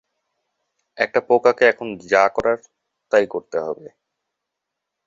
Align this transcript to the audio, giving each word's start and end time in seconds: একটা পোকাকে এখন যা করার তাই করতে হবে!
একটা 0.97 1.19
পোকাকে 1.27 1.63
এখন 1.67 1.87
যা 2.07 2.23
করার 2.27 2.59
তাই 3.11 3.25
করতে 3.27 3.57
হবে! 3.59 3.87